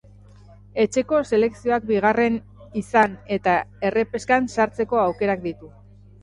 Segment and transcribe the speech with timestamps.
[0.83, 2.39] Etxeko selekzioak bigarren
[2.81, 3.53] izan eta
[3.91, 5.73] errepeskan sartzeko aukerak ditu.